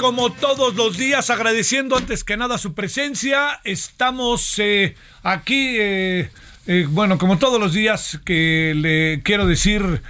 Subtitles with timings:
[0.00, 3.60] Como todos los días agradeciendo antes que nada su presencia.
[3.64, 6.30] Estamos eh, aquí, eh,
[6.66, 10.00] eh, bueno, como todos los días que le quiero decir,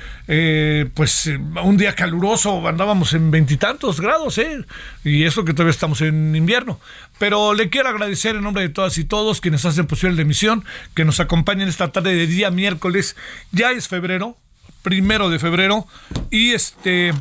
[0.95, 1.29] pues
[1.65, 4.65] un día caluroso, andábamos en veintitantos grados, ¿eh?
[5.03, 6.79] Y eso que todavía estamos en invierno.
[7.19, 10.65] Pero le quiero agradecer en nombre de todas y todos quienes hacen posible la emisión,
[10.95, 13.17] que nos acompañen esta tarde de día miércoles.
[13.51, 14.37] Ya es febrero,
[14.83, 15.89] primero de febrero,
[16.31, 17.13] y este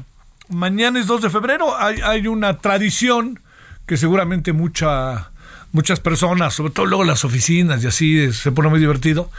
[0.49, 1.77] mañana es 2 de febrero.
[1.77, 3.39] Hay, hay una tradición
[3.85, 5.31] que seguramente mucha,
[5.71, 9.31] muchas personas, sobre todo luego las oficinas y así, se pone muy divertido,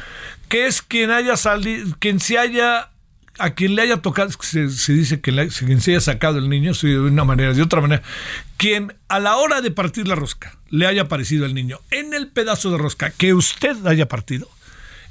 [0.48, 2.91] que es quien haya salido, quien se haya,
[3.38, 6.98] a quien le haya tocado, se, dice que quien se haya sacado el niño, de
[6.98, 8.03] una manera, de otra manera,
[8.56, 12.28] quien a la hora de partir la rosca le haya parecido el niño en el
[12.28, 14.48] pedazo de rosca que usted haya partido,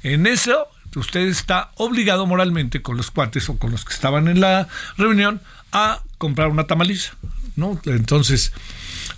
[0.02, 0.66] en eso
[0.98, 5.40] usted está obligado moralmente con los cuates o con los que estaban en la reunión
[5.72, 7.14] a comprar una tamaliza,
[7.56, 7.80] ¿no?
[7.84, 8.52] Entonces,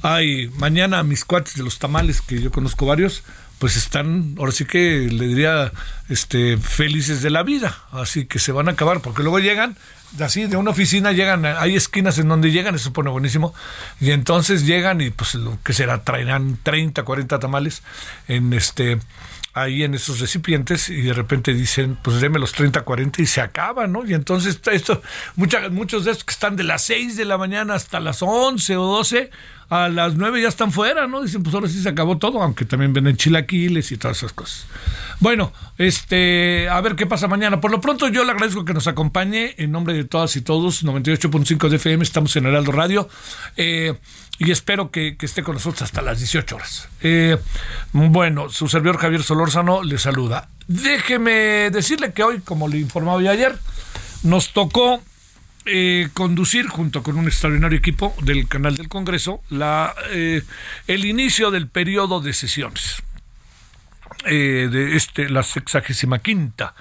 [0.02, 3.22] hay mañana mis cuates de los tamales, que yo conozco varios,
[3.58, 5.72] pues están, ahora sí que le diría,
[6.08, 9.76] este, felices de la vida, así que se van a acabar, porque luego llegan,
[10.18, 13.54] así de una oficina llegan, hay esquinas en donde llegan, eso pone buenísimo,
[14.00, 17.82] y entonces llegan y pues lo que será, traerán 30, 40 tamales
[18.26, 18.98] en este
[19.54, 23.40] ahí en esos recipientes y de repente dicen, pues deme los 30, 40 y se
[23.40, 24.04] acaba, ¿no?
[24.06, 25.02] Y entonces esto,
[25.36, 28.76] mucha- muchos de estos que están de las 6 de la mañana hasta las 11
[28.76, 29.30] o 12,
[29.72, 31.22] a las 9 ya están fuera, ¿no?
[31.22, 34.66] Dicen, pues ahora sí se acabó todo, aunque también venden chilaquiles y todas esas cosas.
[35.18, 37.58] Bueno, este, a ver qué pasa mañana.
[37.58, 40.84] Por lo pronto yo le agradezco que nos acompañe en nombre de todas y todos,
[40.84, 43.08] 98.5 de FM, estamos en Heraldo Radio.
[43.56, 43.94] Eh,
[44.38, 46.90] y espero que, esté con nosotros hasta las 18 horas.
[47.00, 47.38] Eh,
[47.94, 50.50] bueno, su servidor Javier Solórzano le saluda.
[50.68, 53.58] Déjeme decirle que hoy, como le informaba ya ayer,
[54.22, 55.00] nos tocó
[55.64, 59.42] eh, conducir junto con un extraordinario equipo del canal del Congreso
[60.10, 60.42] eh,
[60.88, 63.00] el inicio del periodo de sesiones
[64.26, 66.74] eh, de este la sexagésima quinta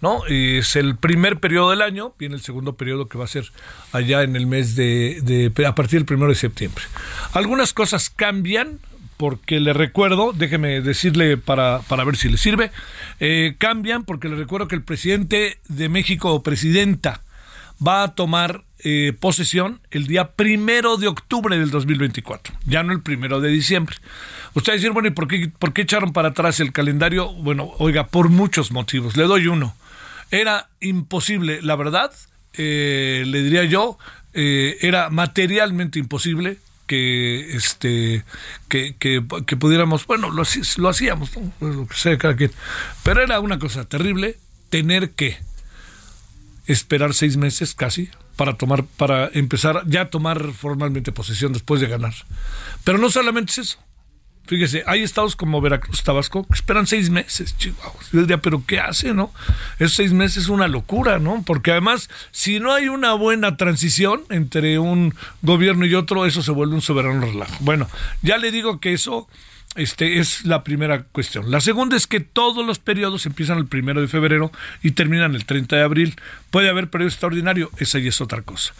[0.00, 0.24] ¿no?
[0.26, 3.50] Es el primer periodo del año, viene el segundo periodo que va a ser
[3.90, 6.84] allá en el mes de, a partir del primero de septiembre.
[7.32, 8.78] Algunas cosas cambian,
[9.16, 12.70] porque le recuerdo, déjeme decirle para, para ver si le sirve,
[13.58, 17.22] cambian porque le recuerdo que el presidente de México o presidenta
[17.86, 23.02] va a tomar eh, posesión el día primero de octubre del 2024, ya no el
[23.02, 23.96] primero de diciembre.
[24.54, 27.32] Usted decir, bueno, ¿y por qué, por qué echaron para atrás el calendario?
[27.34, 29.16] Bueno, oiga, por muchos motivos.
[29.16, 29.76] Le doy uno.
[30.30, 32.12] Era imposible, la verdad,
[32.54, 33.98] eh, le diría yo,
[34.32, 38.24] era materialmente imposible que este
[38.68, 40.44] que, que, pudiéramos bueno lo,
[40.76, 41.30] lo hacíamos
[41.60, 42.52] lo que sea cada quien
[43.02, 44.36] pero era una cosa terrible
[44.70, 45.36] tener que
[46.68, 51.88] esperar seis meses casi para tomar para empezar ya a tomar formalmente posesión después de
[51.88, 52.14] ganar
[52.84, 53.78] pero no solamente es eso
[54.48, 58.10] Fíjese, hay estados como Veracruz, Tabasco, que esperan seis meses, chihuahuas.
[58.10, 59.30] Yo diría, pero ¿qué hace, no?
[59.78, 61.42] Esos seis meses es una locura, ¿no?
[61.44, 66.50] Porque además, si no hay una buena transición entre un gobierno y otro, eso se
[66.50, 67.54] vuelve un soberano relajo.
[67.60, 67.90] Bueno,
[68.22, 69.28] ya le digo que eso
[69.78, 71.50] este, es la primera cuestión.
[71.50, 74.52] La segunda es que todos los periodos empiezan el primero de febrero
[74.82, 76.16] y terminan el 30 de abril.
[76.50, 78.74] Puede haber periodo extraordinario, esa ya es otra cosa.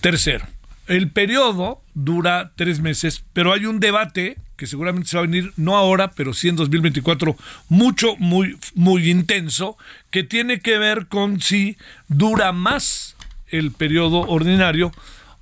[0.00, 0.46] Tercero,
[0.86, 5.52] el periodo dura tres meses, pero hay un debate que seguramente se va a venir,
[5.56, 7.34] no ahora, pero sí en 2024,
[7.70, 9.78] mucho, muy, muy intenso,
[10.10, 13.16] que tiene que ver con si dura más
[13.48, 14.92] el periodo ordinario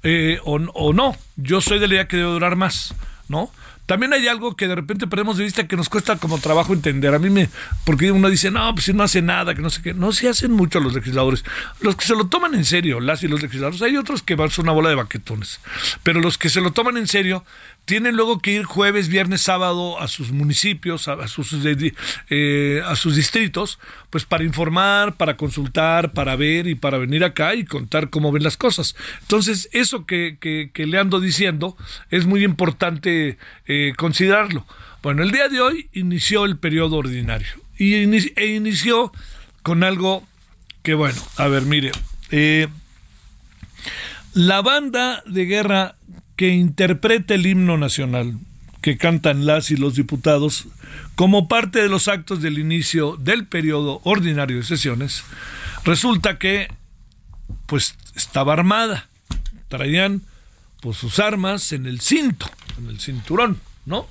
[0.04, 1.16] eh, o, o, no.
[1.34, 2.94] Yo soy de la idea que debe durar más,
[3.28, 3.50] ¿no?
[3.88, 7.14] También hay algo que de repente perdemos de vista que nos cuesta como trabajo entender.
[7.14, 7.48] A mí me,
[7.86, 9.94] porque uno dice, no, pues si no hace nada, que no sé qué.
[9.94, 11.42] No, se hacen mucho los legisladores.
[11.80, 14.50] Los que se lo toman en serio, las y los legisladores, hay otros que van
[14.54, 15.60] a una bola de baquetones.
[16.02, 17.46] Pero los que se lo toman en serio
[17.88, 21.56] tienen luego que ir jueves, viernes, sábado a sus municipios, a, sus,
[22.28, 23.78] eh, a sus distritos,
[24.10, 28.42] pues para informar, para consultar, para ver y para venir acá y contar cómo ven
[28.42, 28.94] las cosas.
[29.22, 31.78] Entonces, eso que, le ando diciendo
[32.10, 34.66] es muy importante eh, considerarlo.
[35.02, 37.48] Bueno, el día de hoy inició el periodo ordinario
[37.78, 39.12] y e inició
[39.62, 40.28] con algo
[40.82, 41.92] que, bueno, a ver, mire,
[42.32, 42.68] eh,
[44.34, 45.94] la banda de guerra
[46.38, 48.38] que interprete el himno nacional
[48.80, 50.68] que cantan las y los diputados
[51.16, 55.24] como parte de los actos del inicio del periodo ordinario de sesiones,
[55.84, 56.68] resulta que
[57.66, 59.08] pues estaba armada,
[59.66, 60.22] traían
[60.80, 62.48] pues sus armas en el cinto,
[62.78, 64.06] en el cinturón, ¿no?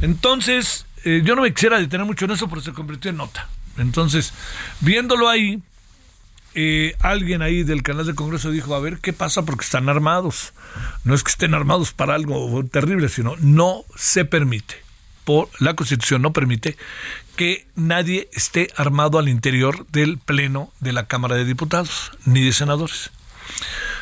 [0.00, 3.48] Entonces, eh, yo no me quisiera detener mucho en eso, pero se convirtió en nota.
[3.78, 4.34] Entonces,
[4.80, 5.62] viéndolo ahí,
[6.54, 9.42] eh, alguien ahí del canal de Congreso dijo, a ver, ¿qué pasa?
[9.42, 10.52] Porque están armados.
[11.04, 14.76] No es que estén armados para algo terrible, sino no se permite,
[15.24, 16.76] por la Constitución no permite
[17.36, 22.52] que nadie esté armado al interior del Pleno de la Cámara de Diputados, ni de
[22.52, 23.10] senadores.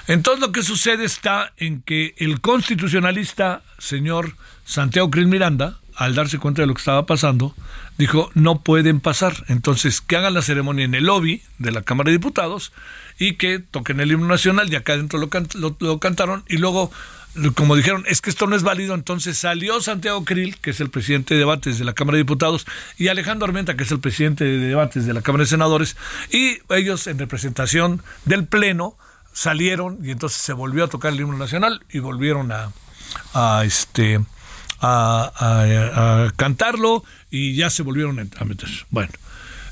[0.06, 6.38] Entonces lo que sucede está en que el constitucionalista, señor Santiago Cris Miranda, al darse
[6.38, 7.54] cuenta de lo que estaba pasando,
[7.98, 9.44] dijo, no pueden pasar.
[9.48, 12.72] Entonces, que hagan la ceremonia en el lobby de la Cámara de Diputados
[13.18, 16.90] y que toquen el himno nacional y acá adentro lo, cantaron y luego,
[17.54, 20.88] como dijeron, es que esto no es válido, entonces salió Santiago Krill, que es el
[20.88, 24.44] presidente de debates de la Cámara de Diputados, y Alejandro Armenta, que es el presidente
[24.44, 25.98] de debates de la Cámara de Senadores,
[26.32, 28.96] y ellos en representación del Pleno
[29.34, 32.72] salieron y entonces se volvió a tocar el himno nacional y volvieron a,
[33.34, 34.20] a este
[34.80, 38.68] a, cantarlo y ya se volvieron a meter.
[38.90, 39.12] Bueno,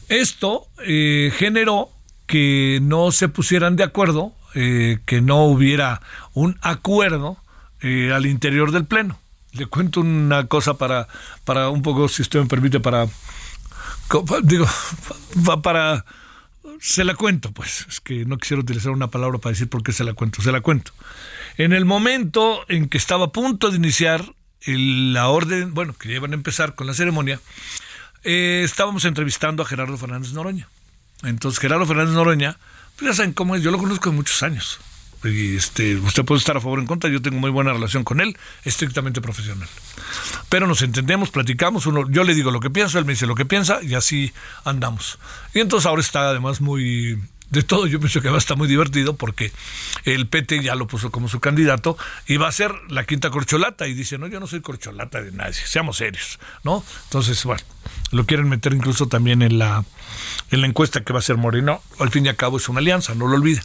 [0.09, 1.91] esto eh, generó
[2.27, 6.01] que no se pusieran de acuerdo, eh, que no hubiera
[6.35, 7.39] un acuerdo
[7.81, 9.19] eh, al interior del Pleno.
[9.53, 11.09] Le cuento una cosa para,
[11.45, 13.07] para un poco, si usted me permite, para,
[14.43, 14.67] digo,
[15.63, 16.05] para,
[16.81, 19.93] se la cuento, pues, es que no quisiera utilizar una palabra para decir por qué
[19.93, 20.93] se la cuento, se la cuento.
[21.57, 24.25] En el momento en que estaba a punto de iniciar
[24.67, 27.41] la orden, bueno, que iban a empezar con la ceremonia,
[28.25, 30.69] eh, estábamos entrevistando a Gerardo Fernández Noroña.
[31.23, 32.59] Entonces, Gerardo Fernández Noroña,
[32.97, 34.79] pues ya saben cómo es, yo lo conozco de muchos años.
[35.25, 38.21] Este, usted puede estar a favor o en contra, yo tengo muy buena relación con
[38.21, 39.69] él, estrictamente profesional.
[40.49, 43.35] Pero nos entendemos, platicamos, uno, yo le digo lo que pienso, él me dice lo
[43.35, 44.33] que piensa y así
[44.65, 45.19] andamos.
[45.55, 47.19] Y entonces ahora está además muy
[47.51, 49.53] de todo, yo pienso que va a estar muy divertido porque
[50.05, 53.87] el PT ya lo puso como su candidato y va a ser la quinta corcholata
[53.87, 56.85] y dice, no, yo no soy corcholata de nadie, seamos serios, ¿no?
[57.05, 57.63] Entonces, bueno,
[58.11, 59.83] lo quieren meter incluso también en la,
[60.51, 62.81] en la encuesta que va a ser Moreno, al fin y al cabo es una
[62.81, 63.63] alianza, no lo olviden.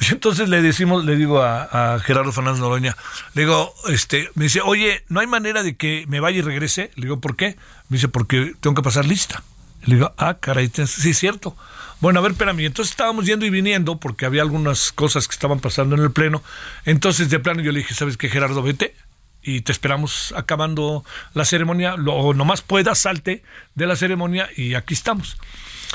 [0.00, 2.96] Y entonces le decimos, le digo a, Gerardo Fernández Noroña,
[3.34, 6.92] le digo, este, me dice, oye, ¿no hay manera de que me vaya y regrese?
[6.94, 7.56] Le digo, ¿por qué?
[7.88, 9.42] Me dice, porque tengo que pasar lista.
[9.82, 11.56] Le digo, ah, caray, sí es cierto
[12.00, 12.60] Bueno, a ver, espérame.
[12.60, 16.42] Entonces estábamos yendo y viniendo porque había algunas cosas que estaban pasando en el pleno.
[16.84, 18.62] Entonces, de plano, yo le dije, ¿sabes qué, Gerardo?
[18.62, 18.94] Vete
[19.42, 21.96] y te esperamos acabando la ceremonia.
[21.96, 23.42] Lo nomás puedas, salte
[23.74, 25.38] de la ceremonia y aquí estamos.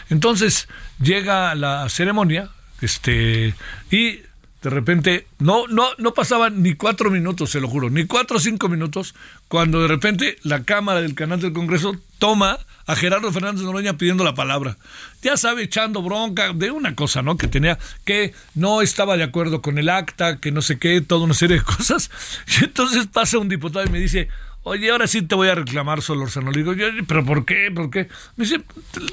[0.09, 0.67] Entonces,
[1.01, 2.49] llega la ceremonia
[2.81, 3.53] este
[3.91, 4.19] y
[4.63, 8.39] de repente, no, no, no pasaban ni cuatro minutos, se lo juro, ni cuatro o
[8.39, 9.13] cinco minutos,
[9.49, 14.23] cuando de repente la Cámara del Canal del Congreso toma a Gerardo Fernández Noroña pidiendo
[14.23, 14.77] la palabra.
[15.21, 17.35] Ya sabe, echando bronca de una cosa, ¿no?
[17.35, 21.25] Que tenía, que no estaba de acuerdo con el acta, que no sé qué, toda
[21.25, 22.09] una serie de cosas.
[22.47, 24.29] Y entonces pasa un diputado y me dice,
[24.65, 26.49] Oye, ahora sí te voy a reclamar, Solórzano.
[26.51, 27.69] Le digo, yo, ¿pero por qué?
[27.73, 28.07] ¿Por qué?
[28.37, 28.61] Me dice,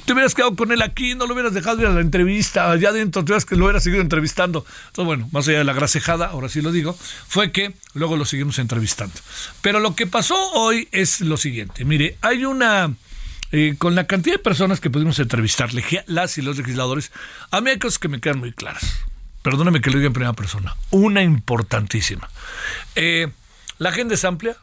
[0.04, 2.90] te hubieras quedado con él aquí, no lo hubieras dejado ir a la entrevista, allá
[2.90, 4.64] adentro, te lo hubieras seguido entrevistando.
[4.87, 8.25] Entonces, bueno, más allá de la grasejada, ahora sí lo digo, fue que luego lo
[8.25, 9.14] seguimos entrevistando.
[9.61, 11.85] Pero lo que pasó hoy es lo siguiente.
[11.85, 12.92] Mire, hay una...
[13.52, 15.71] Eh, con la cantidad de personas que pudimos entrevistar,
[16.07, 17.11] las y los legisladores,
[17.50, 19.00] a mí hay cosas que me quedan muy claras.
[19.42, 20.76] Perdóneme que lo diga en primera persona.
[20.90, 22.30] Una importantísima.
[22.95, 23.26] Eh,
[23.78, 24.57] la agenda es amplia,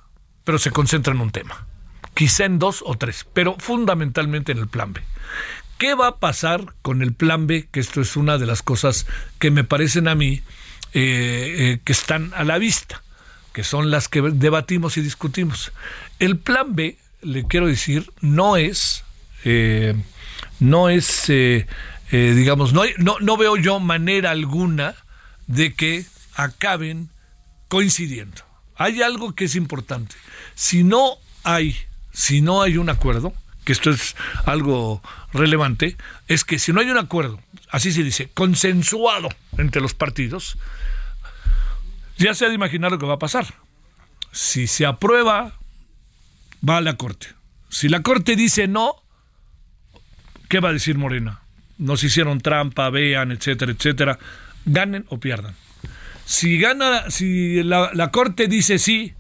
[0.47, 1.67] pero se concentra en un tema.
[2.13, 5.01] Quizá en dos o tres, pero fundamentalmente en el plan B.
[5.77, 7.67] ¿Qué va a pasar con el plan B?
[7.69, 9.07] Que esto es una de las cosas
[9.39, 10.41] que me parecen a mí
[10.93, 13.03] eh, eh, que están a la vista,
[13.51, 15.73] que son las que debatimos y discutimos.
[16.17, 19.03] El plan B, le quiero decir, no es,
[19.43, 19.95] eh,
[20.61, 21.29] no es,
[22.09, 24.95] digamos, no, no, no veo yo manera alguna
[25.47, 27.09] de que acaben
[27.67, 28.46] coincidiendo.
[28.77, 30.15] Hay algo que es importante.
[30.55, 31.75] Si no hay,
[32.11, 34.15] si no hay un acuerdo, que esto es
[34.45, 35.01] algo
[35.33, 40.57] relevante, es que si no hay un acuerdo, así se dice, consensuado entre los partidos,
[42.17, 43.45] ya se ha de imaginar lo que va a pasar.
[44.31, 45.53] Si se aprueba,
[46.67, 47.27] va a la Corte.
[47.69, 48.95] Si la Corte dice no,
[50.47, 51.41] ¿qué va a decir Morena?
[51.77, 54.19] Nos hicieron trampa, vean, etcétera, etcétera.
[54.65, 55.55] Ganen o pierdan.
[56.27, 59.13] Si gana, si la, Corte dice sí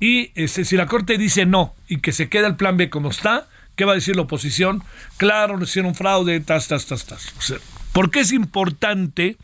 [0.00, 3.10] y este, si la Corte dice no y que se queda el plan B como
[3.10, 3.46] está,
[3.76, 4.82] ¿qué va a decir la oposición?
[5.18, 7.32] Claro, no hicieron fraude, tas, tas, tas, tas.
[7.92, 9.36] ¿Por qué es importante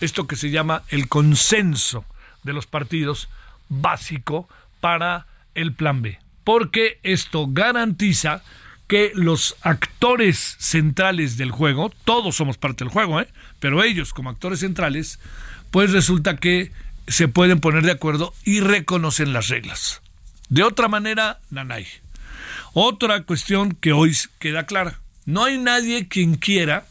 [0.00, 2.04] esto que se llama el consenso
[2.44, 3.28] de los partidos
[3.68, 4.48] básico
[4.78, 6.20] para el plan B?
[6.44, 8.44] Porque esto garantiza
[8.86, 13.26] que los actores centrales del juego, todos somos parte del juego, ¿eh?
[13.58, 15.18] pero ellos como actores centrales,
[15.70, 16.72] pues resulta que
[17.06, 20.00] se pueden poner de acuerdo y reconocen las reglas.
[20.48, 21.86] De otra manera, nanay.
[22.72, 25.00] Otra cuestión que hoy queda clara.
[25.26, 26.86] No hay nadie quien quiera,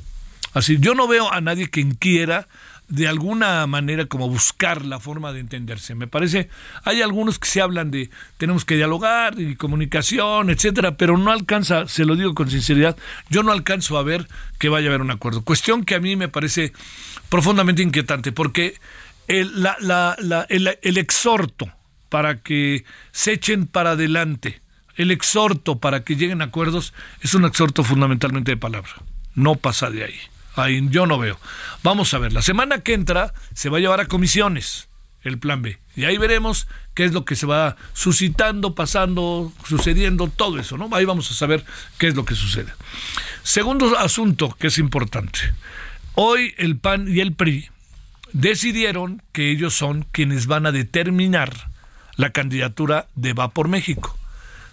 [0.53, 2.47] así, yo no veo a nadie quien quiera
[2.89, 5.93] de alguna manera como buscar la forma de entenderse.
[5.93, 6.49] Me parece,
[6.83, 11.87] hay algunos que se hablan de tenemos que dialogar y comunicación, etcétera, pero no alcanza,
[11.87, 12.97] se lo digo con sinceridad,
[13.29, 14.27] yo no alcanzo a ver
[14.57, 15.43] que vaya a haber un acuerdo.
[15.43, 16.73] Cuestión que a mí me parece
[17.29, 18.75] profundamente inquietante, porque
[19.27, 19.51] el,
[20.49, 21.71] el, exhorto
[22.09, 24.61] para que se echen para adelante,
[24.95, 28.91] el exhorto para que lleguen acuerdos, es un exhorto fundamentalmente de palabra.
[29.35, 30.19] No pasa de ahí.
[30.63, 31.39] Ahí yo no veo.
[31.83, 34.89] Vamos a ver, la semana que entra se va a llevar a comisiones
[35.23, 35.79] el plan B.
[35.95, 40.89] Y ahí veremos qué es lo que se va suscitando, pasando, sucediendo, todo eso, ¿no?
[40.93, 41.65] Ahí vamos a saber
[41.97, 42.71] qué es lo que sucede.
[43.43, 45.39] Segundo asunto que es importante.
[46.15, 47.69] Hoy el PAN y el PRI
[48.33, 51.69] decidieron que ellos son quienes van a determinar
[52.15, 54.18] la candidatura de Va por México.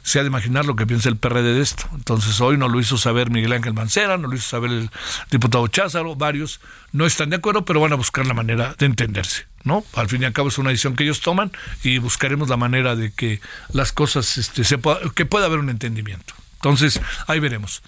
[0.06, 1.88] Se ha de imaginar lo que piensa el PRD de esto.
[1.92, 4.90] Entonces hoy no lo hizo saber Miguel Ángel Mancera, no lo hizo saber el
[5.32, 6.60] diputado Cházaro, varios
[6.92, 9.46] no están de acuerdo, pero van a buscar la manera de entenderse.
[9.64, 9.84] ¿no?
[9.94, 11.50] Al fin y al cabo es una decisión que ellos toman
[11.82, 13.40] y buscaremos la manera de que
[13.72, 14.78] las cosas, este, se
[15.16, 16.34] que pueda haber un entendimiento.
[16.54, 17.82] Entonces, ahí veremos.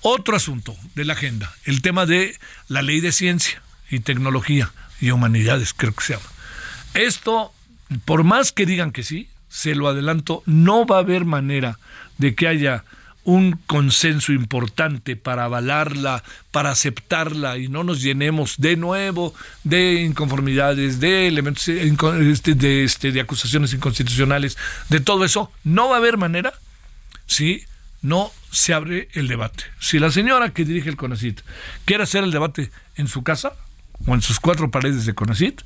[0.00, 2.38] Otro asunto de la agenda, el tema de
[2.68, 6.26] la ley de ciencia y tecnología y humanidades, creo que se llama.
[6.94, 7.52] Esto,
[8.06, 11.78] por más que digan que sí, se lo adelanto, no va a haber manera
[12.16, 12.84] de que haya
[13.24, 21.00] un consenso importante para avalarla, para aceptarla y no nos llenemos de nuevo de inconformidades,
[21.00, 24.56] de elementos este, de, este, de acusaciones inconstitucionales,
[24.88, 26.54] de todo eso, no va a haber manera
[27.26, 27.64] si
[28.00, 29.64] no se abre el debate.
[29.78, 31.40] Si la señora que dirige el CONACIT
[31.84, 33.52] quiere hacer el debate en su casa
[34.06, 35.60] o en sus cuatro paredes de CONACIT,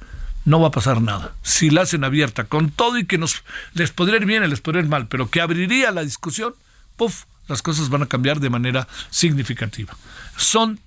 [0.45, 1.35] no va a pasar nada.
[1.43, 4.61] Si la hacen abierta, con todo y que nos les podría ir bien y les
[4.61, 6.55] podría ir mal, pero que abriría la discusión,
[6.97, 9.97] puff, las cosas van a cambiar de manera significativa.
[10.37, 10.81] Son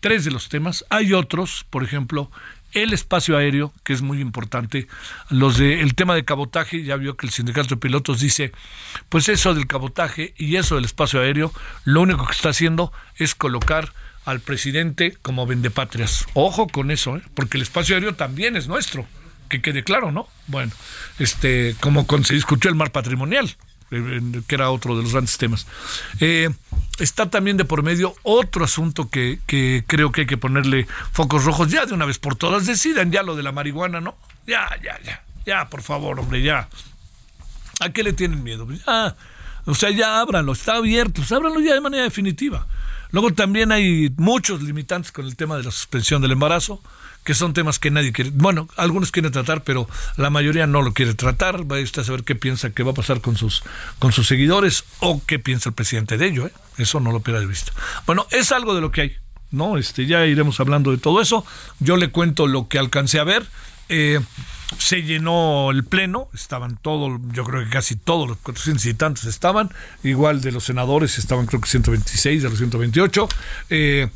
[0.00, 0.84] tres de los temas.
[0.90, 2.30] Hay otros, por ejemplo,
[2.72, 4.88] el espacio aéreo, que es muy importante.
[5.28, 8.52] Los de el tema de cabotaje, ya vio que el sindicato de pilotos dice,
[9.08, 11.52] pues eso del cabotaje y eso del espacio aéreo,
[11.84, 13.92] lo único que está haciendo es colocar
[14.24, 16.26] al presidente como vendepatrias.
[16.34, 17.22] Ojo con eso, ¿eh?
[17.34, 19.06] porque el espacio aéreo también es nuestro,
[19.48, 20.28] que quede claro, ¿no?
[20.46, 20.72] Bueno,
[21.18, 23.56] este, como se discutió el mar patrimonial,
[23.90, 25.66] eh, que era otro de los grandes temas.
[26.20, 26.50] Eh,
[26.98, 29.40] está también de por medio otro asunto que,
[29.86, 32.66] creo que hay que ponerle focos rojos ya de una vez por todas.
[32.66, 34.16] Decidan ya lo de la marihuana, ¿no?
[34.46, 36.68] Ya, ya, ya, ya, por favor, hombre, ya.
[37.80, 38.68] ¿A qué le tienen miedo?
[38.70, 39.16] Ya,
[39.64, 42.66] o sea, ya ábranlo, está abierto, pues ábranlo ya de manera definitiva.
[43.12, 46.82] Luego también hay muchos limitantes con el tema de la suspensión del embarazo,
[47.24, 50.94] que son temas que nadie quiere, bueno, algunos quieren tratar, pero la mayoría no lo
[50.94, 51.70] quiere tratar.
[51.70, 53.62] Va a usted a saber qué piensa que va a pasar con sus,
[53.98, 56.46] con sus seguidores o qué piensa el presidente de ello.
[56.46, 56.52] ¿eh?
[56.78, 57.72] Eso no lo pierda de vista.
[58.06, 59.16] Bueno, es algo de lo que hay.
[59.50, 59.76] ¿no?
[59.76, 61.44] Este, ya iremos hablando de todo eso.
[61.78, 63.46] Yo le cuento lo que alcancé a ver.
[63.88, 64.20] Eh,
[64.78, 69.24] se llenó el pleno, estaban todos, yo creo que casi todos los 400 y tantos
[69.24, 69.70] estaban,
[70.02, 73.28] igual de los senadores estaban creo que 126 de los 128.
[73.70, 74.08] Eh,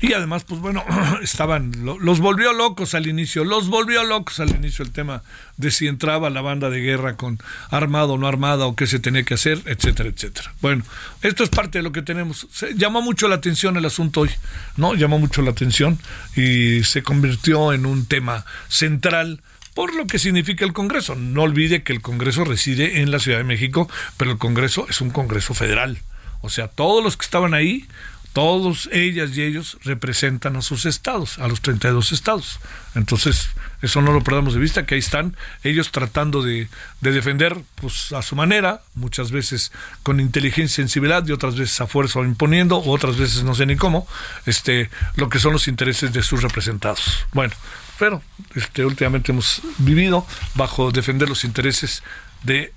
[0.00, 0.84] y además, pues bueno,
[1.22, 5.22] estaban, los volvió locos al inicio, los volvió locos al inicio el tema
[5.56, 7.38] de si entraba la banda de guerra con
[7.70, 10.52] armado o no armada o qué se tenía que hacer, etcétera, etcétera.
[10.60, 10.84] Bueno,
[11.22, 12.46] esto es parte de lo que tenemos.
[12.76, 14.30] Llamó mucho la atención el asunto hoy,
[14.76, 14.94] ¿no?
[14.94, 15.98] Llamó mucho la atención
[16.36, 19.40] y se convirtió en un tema central
[19.76, 21.14] por lo que significa el Congreso.
[21.16, 25.02] No olvide que el Congreso reside en la Ciudad de México, pero el Congreso es
[25.02, 25.98] un Congreso federal.
[26.40, 27.86] O sea, todos los que estaban ahí,
[28.32, 32.58] todos ellas y ellos representan a sus estados, a los 32 estados.
[32.94, 33.50] Entonces,
[33.82, 36.68] eso no lo perdamos de vista, que ahí están ellos tratando de,
[37.02, 41.86] defender pues, a su manera, muchas veces con inteligencia y sensibilidad, y otras veces a
[41.86, 44.08] fuerza o imponiendo, otras veces no sé ni cómo,
[44.46, 47.26] este, lo que son los intereses de sus representados.
[47.34, 47.52] Bueno,
[47.98, 48.22] pero
[48.54, 52.02] este, últimamente hemos vivido bajo defender los intereses
[52.42, 52.72] de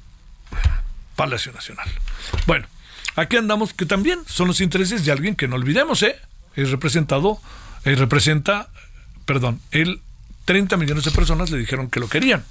[1.16, 1.88] Palacio Nacional.
[2.48, 2.68] Bueno,
[3.16, 6.16] aquí andamos que también son los intereses de alguien que no olvidemos, ¿eh?
[6.56, 7.40] Es representado,
[7.86, 8.70] eh, representa,
[9.26, 10.02] perdón, el
[10.46, 12.46] 30 millones de personas le dijeron que lo querían,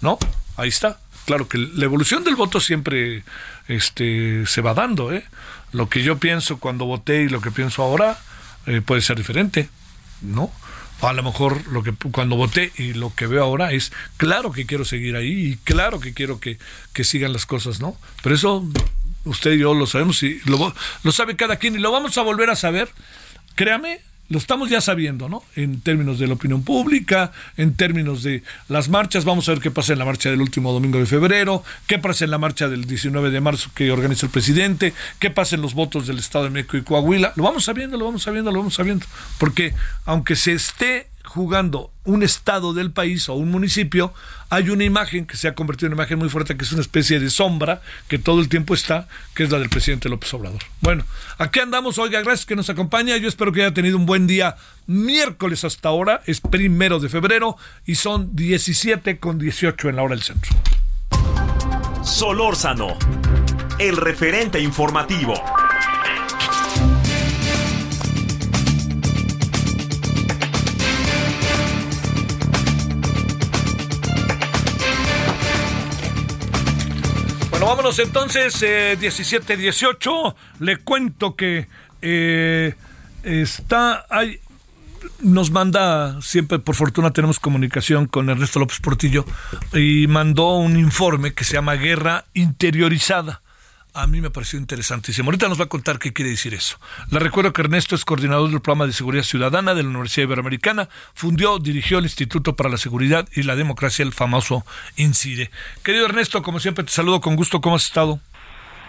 [0.00, 0.18] ¿no?
[0.56, 0.98] Ahí está.
[1.26, 3.22] Claro que la evolución del voto siempre
[3.68, 5.24] este, se va dando, ¿eh?
[5.72, 8.18] Lo que yo pienso cuando voté y lo que pienso ahora
[8.66, 9.68] eh, puede ser diferente,
[10.22, 10.50] ¿no?
[11.00, 14.66] A lo mejor lo que cuando voté y lo que veo ahora es claro que
[14.66, 16.58] quiero seguir ahí y claro que quiero que,
[16.92, 17.96] que sigan las cosas, ¿no?
[18.22, 18.66] Pero eso
[19.24, 22.22] usted y yo lo sabemos y lo, lo sabe cada quien y lo vamos a
[22.22, 22.88] volver a saber.
[23.54, 25.42] Créame, lo estamos ya sabiendo, ¿no?
[25.56, 29.72] En términos de la opinión pública, en términos de las marchas, vamos a ver qué
[29.72, 32.84] pasa en la marcha del último domingo de febrero, qué pasa en la marcha del
[32.84, 36.50] 19 de marzo que organiza el presidente, qué pasa en los votos del Estado de
[36.50, 37.32] México y Coahuila.
[37.34, 39.04] Lo vamos sabiendo, lo vamos sabiendo, lo vamos sabiendo.
[39.38, 44.12] Porque aunque se esté jugando un estado del país o un municipio,
[44.48, 46.80] hay una imagen que se ha convertido en una imagen muy fuerte, que es una
[46.80, 50.60] especie de sombra que todo el tiempo está, que es la del presidente López Obrador.
[50.80, 51.04] Bueno,
[51.38, 54.56] aquí andamos, oiga, gracias que nos acompaña, yo espero que haya tenido un buen día
[54.88, 60.16] miércoles hasta ahora, es primero de febrero y son 17 con 18 en la hora
[60.16, 60.50] del centro.
[62.02, 62.98] Solórzano,
[63.78, 65.34] el referente informativo.
[77.60, 80.30] Bueno, vámonos entonces, 17-18.
[80.30, 81.68] Eh, Le cuento que
[82.00, 82.74] eh,
[83.22, 84.06] está.
[84.08, 84.40] Hay,
[85.20, 89.26] nos manda, siempre por fortuna tenemos comunicación con Ernesto López Portillo,
[89.74, 93.42] y mandó un informe que se llama Guerra Interiorizada
[93.94, 95.28] a mí me pareció interesantísimo.
[95.28, 96.78] Ahorita nos va a contar qué quiere decir eso.
[97.10, 100.88] Le recuerdo que Ernesto es coordinador del programa de seguridad ciudadana de la Universidad Iberoamericana,
[101.14, 104.64] fundió, dirigió el Instituto para la Seguridad y la Democracia, el famoso
[104.96, 105.50] INCIDE.
[105.82, 108.20] Querido Ernesto, como siempre te saludo con gusto, ¿cómo has estado?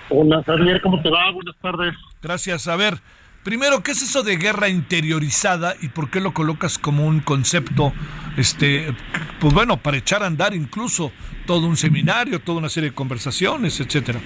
[0.09, 1.31] Hola Javier, ¿cómo te va?
[1.31, 1.95] Buenas tardes.
[2.21, 2.67] Gracias.
[2.67, 2.99] A ver,
[3.43, 7.93] primero, ¿qué es eso de guerra interiorizada y por qué lo colocas como un concepto,
[8.37, 8.93] este,
[9.39, 11.11] pues bueno, para echar a andar incluso
[11.45, 14.19] todo un seminario, toda una serie de conversaciones, etcétera?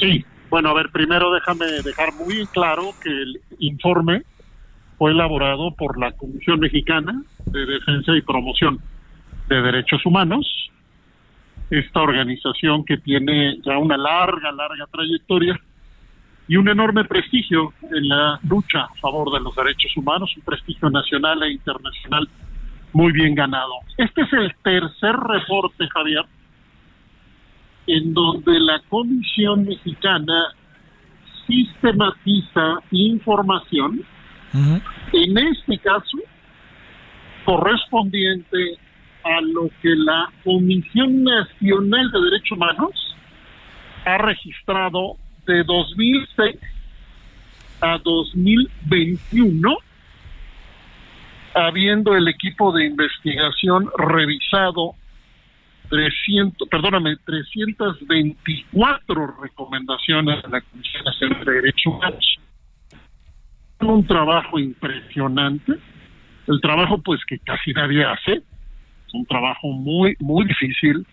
[0.00, 4.22] Sí, bueno, a ver, primero déjame dejar muy claro que el informe
[4.98, 8.78] fue elaborado por la Comisión Mexicana de Defensa y Promoción
[9.48, 10.46] de Derechos Humanos,
[11.70, 15.58] esta organización que tiene ya una larga, larga trayectoria
[16.48, 20.90] y un enorme prestigio en la lucha a favor de los derechos humanos, un prestigio
[20.90, 22.28] nacional e internacional
[22.92, 23.72] muy bien ganado.
[23.98, 26.24] Este es el tercer reporte, Javier,
[27.86, 30.54] en donde la Comisión Mexicana
[31.46, 34.02] sistematiza información,
[35.12, 36.18] en este caso
[37.44, 38.78] correspondiente
[39.22, 43.16] a lo que la Comisión Nacional de Derechos Humanos
[44.04, 46.56] ha registrado de 2006
[47.80, 49.76] a 2021,
[51.54, 54.94] habiendo el equipo de investigación revisado
[55.88, 62.38] 300, perdóname, 324 recomendaciones de la Comisión Nacional de Derechos Humanos.
[63.80, 65.74] Un trabajo impresionante,
[66.46, 71.06] el trabajo pues que casi nadie hace, es un trabajo muy, muy difícil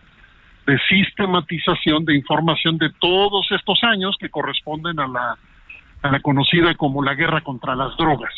[0.65, 5.37] de sistematización de información de todos estos años que corresponden a la,
[6.01, 8.33] a la conocida como la guerra contra las drogas.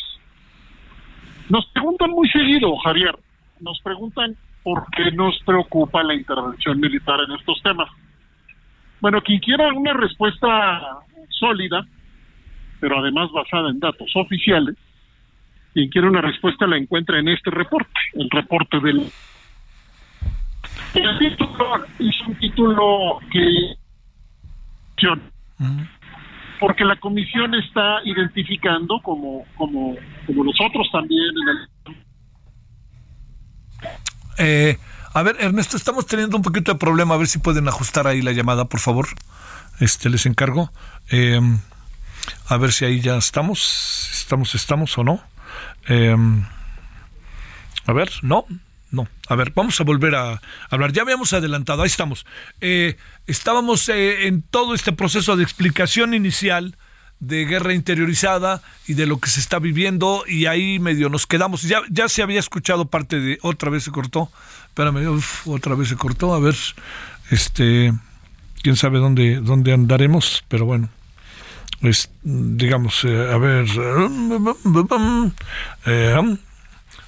[1.48, 3.16] Nos preguntan muy seguido, Javier,
[3.60, 7.88] nos preguntan por qué nos preocupa la intervención militar en estos temas.
[9.00, 10.98] Bueno, quien quiera una respuesta
[11.28, 11.86] sólida,
[12.80, 14.74] pero además basada en datos oficiales,
[15.72, 19.08] quien quiera una respuesta la encuentra en este reporte, el reporte del...
[20.94, 23.76] El título es un título que...
[26.58, 29.94] Porque la comisión está identificando, como, como,
[30.26, 31.75] como nosotros también en el
[34.38, 34.78] eh,
[35.12, 37.14] a ver, Ernesto, estamos teniendo un poquito de problema.
[37.14, 39.08] A ver si pueden ajustar ahí la llamada, por favor.
[39.80, 40.72] Este, les encargo.
[41.10, 41.40] Eh,
[42.48, 44.10] a ver si ahí ya estamos.
[44.12, 45.22] Estamos, estamos o no.
[45.88, 46.16] Eh,
[47.86, 48.46] a ver, no.
[48.88, 50.92] No, a ver, vamos a volver a hablar.
[50.92, 52.24] Ya habíamos adelantado, ahí estamos.
[53.26, 56.76] estábamos en todo este proceso de explicación inicial
[57.20, 61.62] de guerra interiorizada y de lo que se está viviendo y ahí medio nos quedamos.
[61.62, 64.30] Ya, ya se había escuchado parte de, otra vez se cortó,
[64.68, 66.56] espérame, otra vez se cortó, a ver,
[67.30, 67.92] este,
[68.62, 70.88] quién sabe dónde, dónde andaremos, pero bueno.
[72.22, 73.66] Digamos, eh, a ver,
[75.86, 76.16] eh,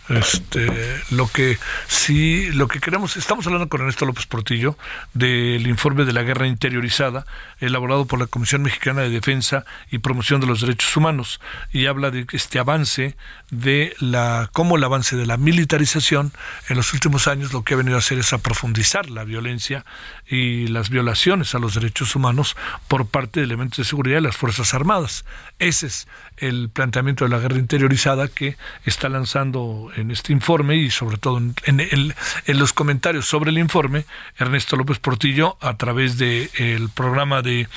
[0.09, 4.77] este, lo que sí, lo que queremos, estamos hablando con Ernesto López Portillo
[5.15, 7.27] del informe de la guerra interiorizada
[7.61, 11.41] elaborado por la Comisión Mexicana de Defensa y Promoción de los Derechos Humanos
[11.73, 13.17] y habla de este avance
[13.51, 16.33] de la cómo el avance de la militarización
[16.69, 19.85] en los últimos años lo que ha venido a hacer es a profundizar la violencia
[20.29, 24.37] y las violaciones a los derechos humanos por parte de elementos de seguridad de las
[24.37, 25.25] Fuerzas Armadas.
[25.59, 30.91] Ese es el planteamiento de la guerra interiorizada que está lanzando en este informe y
[30.91, 32.15] sobre todo en,
[32.47, 34.05] los comentarios sobre el informe
[34.37, 37.69] Ernesto López Portillo a través del el programa de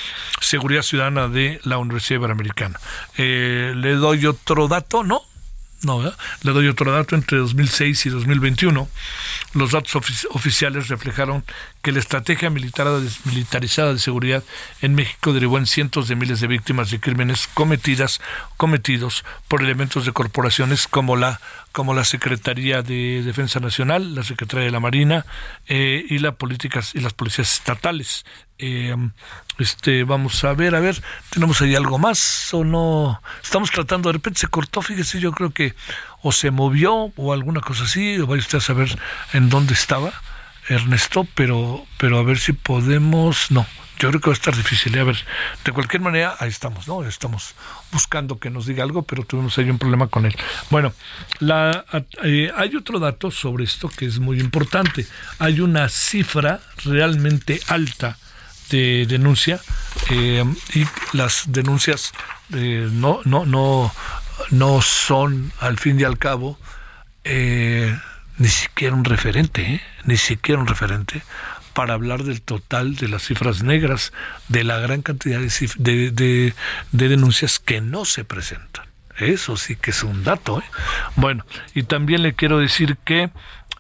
[0.42, 2.80] seguridad ciudadana de la Universidad Iberoamericana.
[3.18, 5.22] Eh, le doy otro dato, ¿no?
[5.84, 6.00] No,
[6.44, 7.16] le doy otro dato.
[7.16, 8.88] Entre 2006 y 2021,
[9.54, 9.96] los datos
[10.30, 11.44] oficiales reflejaron
[11.82, 14.44] que la estrategia militarizada de seguridad
[14.82, 18.22] en México derivó en cientos de miles de víctimas de crímenes cometidas,
[18.58, 21.40] cometidos por elementos de corporaciones como la
[21.72, 25.26] como la Secretaría de Defensa Nacional, la Secretaría de la Marina
[25.68, 28.26] eh, y, la políticas, y las policías estatales.
[28.58, 28.94] Eh,
[29.58, 33.22] este, vamos a ver, a ver, ¿tenemos ahí algo más o no?
[33.42, 35.74] Estamos tratando, de repente se cortó, fíjese, yo creo que
[36.22, 39.00] o se movió o alguna cosa así, o vaya usted a saber
[39.34, 40.12] en dónde estaba.
[40.72, 43.66] Ernesto, pero, pero a ver si podemos, no,
[44.00, 44.96] yo creo que va a estar difícil.
[44.96, 45.02] ¿eh?
[45.02, 45.18] A ver,
[45.64, 47.04] de cualquier manera, ahí estamos, ¿no?
[47.04, 47.54] Estamos
[47.92, 50.36] buscando que nos diga algo, pero tuvimos ahí un problema con él.
[50.72, 50.94] Bueno,
[51.40, 51.86] la,
[52.24, 55.06] eh, hay otro dato sobre esto que es muy importante.
[55.38, 58.18] Hay una cifra realmente alta
[58.70, 59.60] de denuncia
[60.10, 62.14] eh, y las denuncias
[62.50, 63.94] no, no, no,
[64.50, 66.58] no son, al fin y al cabo,
[68.42, 69.82] ni siquiera un referente, ¿eh?
[70.06, 71.22] ni siquiera un referente
[71.74, 74.14] para hablar del total de las cifras negras,
[74.48, 76.54] de la gran cantidad de, de,
[76.92, 78.86] denuncias que no se presentan.
[79.20, 80.60] Eso sí que es un dato.
[80.60, 80.64] ¿eh?
[81.16, 83.30] Bueno, y también le quiero decir que,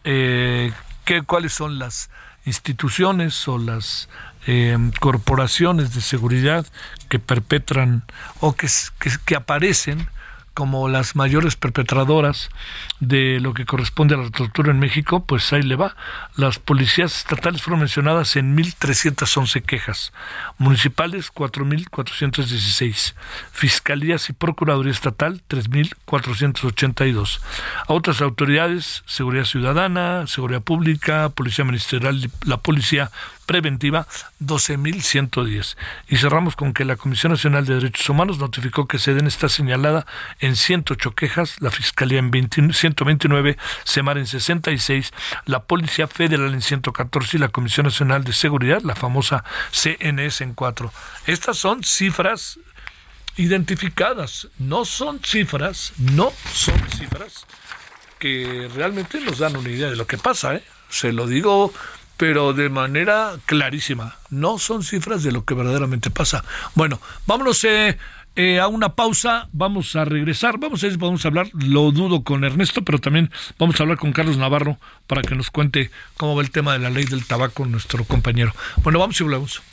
[0.03, 0.71] eh,
[1.25, 2.11] cuáles son las
[2.45, 4.09] instituciones o las
[4.45, 6.67] eh, corporaciones de seguridad
[7.09, 8.03] que perpetran
[8.39, 8.67] o que,
[9.25, 10.07] que aparecen
[10.53, 12.49] como las mayores perpetradoras
[12.99, 15.95] de lo que corresponde a la tortura en México, pues ahí le va.
[16.35, 20.11] Las policías estatales fueron mencionadas en 1.311 quejas,
[20.57, 23.13] municipales 4.416,
[23.51, 27.39] fiscalías y procuraduría estatal 3.482.
[27.87, 33.09] A otras autoridades, seguridad ciudadana, seguridad pública, policía ministerial, la policía
[33.51, 34.07] preventiva
[34.41, 35.75] 12.110.
[36.07, 40.05] Y cerramos con que la Comisión Nacional de Derechos Humanos notificó que SEDEN está señalada
[40.39, 42.31] en 108 quejas, la Fiscalía en
[42.73, 45.11] 129, SEMAR en 66,
[45.47, 50.53] la Policía Federal en 114 y la Comisión Nacional de Seguridad, la famosa CNS en
[50.53, 50.93] 4.
[51.27, 52.57] Estas son cifras
[53.35, 57.45] identificadas, no son cifras, no son cifras
[58.17, 60.63] que realmente nos dan una idea de lo que pasa, ¿eh?
[60.89, 61.73] Se lo digo
[62.21, 64.15] pero de manera clarísima.
[64.29, 66.43] No son cifras de lo que verdaderamente pasa.
[66.75, 67.63] Bueno, vámonos.
[67.63, 67.97] Eh,
[68.35, 72.43] eh, a una pausa, vamos a regresar, vamos a si podemos hablar, lo dudo con
[72.43, 76.43] Ernesto, pero también vamos a hablar con Carlos Navarro para que nos cuente cómo va
[76.43, 78.53] el tema de la ley del tabaco, nuestro compañero.
[78.83, 79.63] Bueno, vamos y volvemos.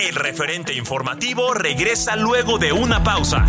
[0.00, 3.46] El referente informativo regresa luego de una pausa.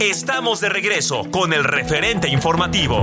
[0.00, 3.02] Estamos de regreso con el referente informativo.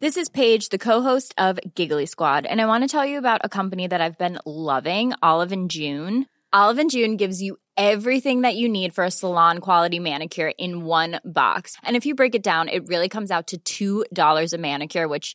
[0.00, 3.40] This is Paige, the co-host of Giggly Squad, and I want to tell you about
[3.44, 6.26] a company that I've been loving, Olive and June.
[6.52, 10.84] Olive and June gives you everything that you need for a salon quality manicure in
[10.84, 11.76] one box.
[11.82, 15.34] And if you break it down, it really comes out to $2 a manicure, which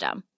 [0.01, 0.30] Crazy,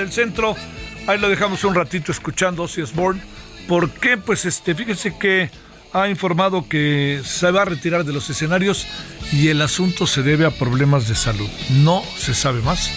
[0.00, 0.56] del centro.
[1.06, 3.20] Ahí lo dejamos un ratito escuchando Ozzy Osbourne.
[3.68, 4.16] ¿Por qué?
[4.16, 5.50] Pues este, fíjese que
[5.92, 8.86] ha informado que se va a retirar de los escenarios
[9.32, 11.48] y el asunto se debe a problemas de salud.
[11.70, 12.90] No se sabe más.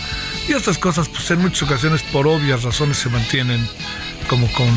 [0.48, 3.68] Y estas cosas, pues en muchas ocasiones, por obvias razones, se mantienen
[4.28, 4.70] como con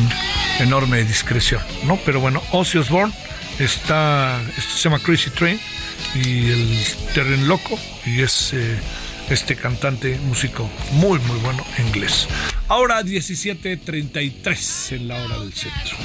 [0.59, 1.99] enorme discreción, ¿no?
[2.05, 3.13] Pero bueno, Ozzy Osbourne
[3.59, 5.59] está, esto se llama Crazy Train
[6.15, 8.79] y el terreno loco y es eh,
[9.29, 12.27] este cantante músico muy muy bueno inglés.
[12.67, 15.97] Ahora 17:33 en la hora del centro.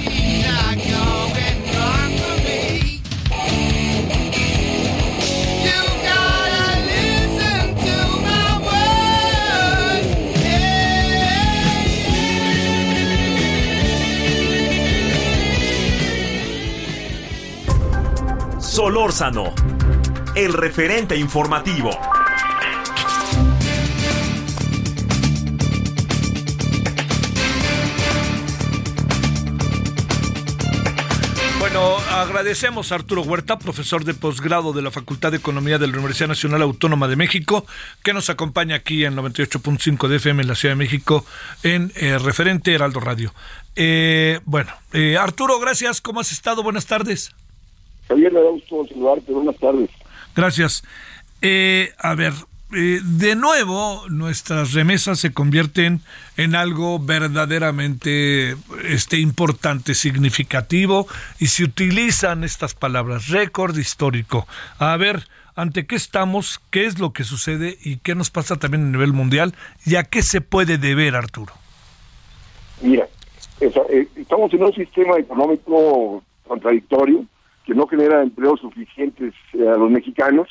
[18.72, 19.52] Solórzano,
[20.34, 21.90] el referente informativo.
[32.22, 36.28] Agradecemos a Arturo Huerta, profesor de posgrado de la Facultad de Economía de la Universidad
[36.28, 37.66] Nacional Autónoma de México,
[38.02, 41.26] que nos acompaña aquí en 98.5 de FM en la Ciudad de México
[41.62, 43.34] en eh, referente Heraldo Radio.
[43.74, 46.00] Eh, bueno, eh, Arturo, gracias.
[46.00, 46.62] ¿Cómo has estado?
[46.62, 47.34] Buenas tardes.
[48.08, 49.32] Javier, me da gusto saludarte.
[49.32, 49.90] Buenas tardes.
[50.34, 50.84] Gracias.
[51.98, 52.32] A ver,
[52.74, 56.00] eh, de nuevo nuestras remesas se convierten
[56.36, 61.06] en algo verdaderamente este, importante, significativo,
[61.38, 64.46] y se utilizan estas palabras, récord histórico.
[64.78, 66.60] A ver, ¿ante qué estamos?
[66.70, 67.76] ¿Qué es lo que sucede?
[67.82, 69.54] ¿Y qué nos pasa también a nivel mundial?
[69.84, 71.52] ¿Y a qué se puede deber, Arturo?
[72.80, 73.06] Mira,
[73.60, 77.26] eh, estamos en un sistema económico contradictorio
[77.64, 80.48] que no genera empleos suficientes eh, a los mexicanos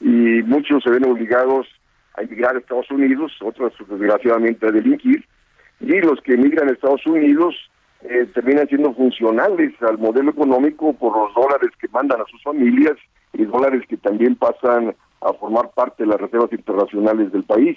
[0.00, 1.66] y muchos se ven obligados
[2.14, 5.24] a emigrar a Estados Unidos, otros desgraciadamente a delinquir,
[5.80, 7.54] y los que emigran a Estados Unidos
[8.02, 12.96] eh, terminan siendo funcionales al modelo económico por los dólares que mandan a sus familias
[13.32, 17.76] y dólares que también pasan a formar parte de las reservas internacionales del país.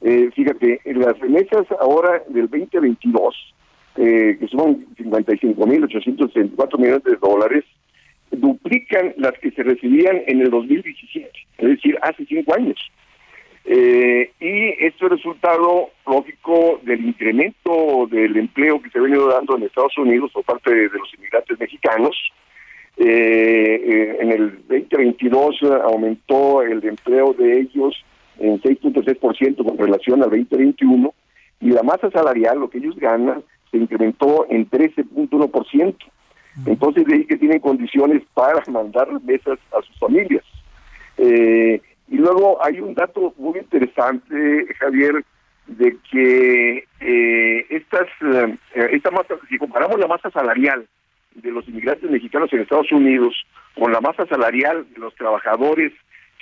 [0.00, 3.54] Eh, fíjate, en las remesas ahora del 2022,
[3.96, 7.64] eh, que son 55.864 millones de dólares,
[8.30, 12.78] duplican las que se recibían en el 2017, es decir, hace cinco años.
[13.70, 19.56] Eh, y esto es resultado lógico del incremento del empleo que se ha venido dando
[19.56, 22.16] en Estados Unidos por parte de, los inmigrantes mexicanos.
[22.96, 27.94] Eh, eh, en el 2022 eh, aumentó el empleo de ellos
[28.38, 31.14] en 6.3% con relación al 2021
[31.60, 35.94] y la masa salarial, lo que ellos ganan, se incrementó en 13.1%.
[36.66, 40.44] Entonces, de ahí que tienen condiciones para mandar remesas a sus familias.
[41.16, 45.24] Eh, y luego hay un dato muy interesante, Javier,
[45.66, 48.56] de que eh, estas, eh,
[48.92, 50.86] esta masa, si comparamos la masa salarial
[51.34, 53.34] de los inmigrantes mexicanos en Estados Unidos
[53.78, 55.92] con la masa salarial de los trabajadores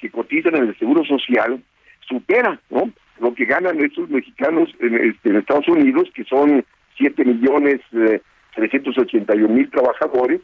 [0.01, 1.63] que cotizan en el Seguro Social,
[2.09, 2.91] supera ¿no?
[3.21, 6.65] lo que ganan estos mexicanos en, este, en Estados Unidos, que son
[6.97, 8.21] 7 millones eh,
[8.57, 10.41] 381 mil trabajadores,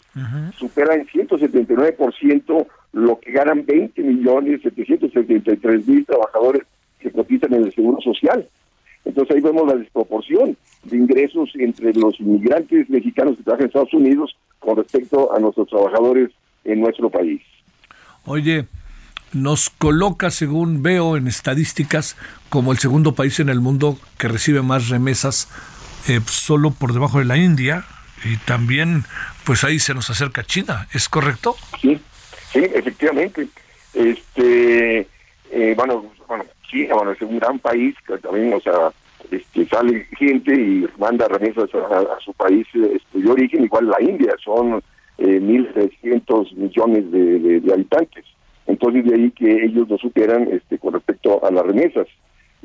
[0.56, 6.62] supera en 179% lo que ganan 20 millones 773 mil trabajadores
[7.00, 8.46] que cotizan en el Seguro Social.
[9.04, 13.94] Entonces ahí vemos la desproporción de ingresos entre los inmigrantes mexicanos que trabajan en Estados
[13.94, 16.30] Unidos con respecto a nuestros trabajadores
[16.64, 17.40] en nuestro país.
[18.26, 18.66] Oye,
[19.32, 22.16] nos coloca, según veo en estadísticas,
[22.50, 25.48] como el segundo país en el mundo que recibe más remesas,
[26.08, 27.84] eh, solo por debajo de la India,
[28.24, 29.04] y también,
[29.44, 31.56] pues ahí se nos acerca China, ¿es correcto?
[31.80, 32.00] Sí,
[32.52, 33.48] sí, efectivamente.
[33.94, 35.06] Este,
[35.50, 38.92] eh, bueno, bueno, China, bueno, es un gran país que también, o sea,
[39.30, 44.34] este, sale gente y manda remesas a, su país este, de origen, igual la India,
[44.42, 44.82] son
[45.18, 48.24] eh, 1.300 millones de, habitantes.
[48.66, 52.06] Entonces de ahí que ellos lo superan este, con respecto a las remesas.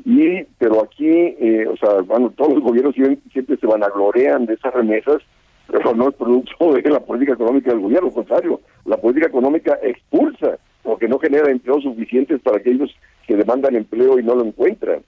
[0.04, 4.54] Y, pero aquí, eh, o sea, bueno, todos los gobiernos siempre, siempre se vanaglorean de
[4.54, 5.22] esas remesas,
[5.70, 9.78] pero no es producto de la política económica del gobierno, al contrario, la política económica
[9.82, 12.90] expulsa, porque no genera empleos suficientes para aquellos
[13.26, 15.00] que demandan empleo y no lo encuentran.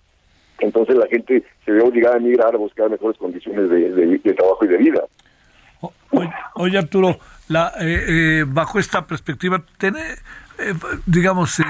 [0.59, 4.69] Entonces la gente se ve obligada a emigrar a buscar mejores condiciones de, trabajo y
[4.69, 5.03] de vida.
[6.57, 7.17] Oye, Arturo,
[7.49, 10.01] la, eh, eh, bajo esta perspectiva, tiene,
[10.59, 10.75] eh,
[11.07, 11.65] digamos, eh,